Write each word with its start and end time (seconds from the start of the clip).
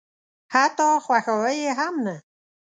حتی 0.53 0.87
خواښاوه 1.05 1.51
یې 1.61 1.71
هم 1.79 1.95
نه. 2.05 2.15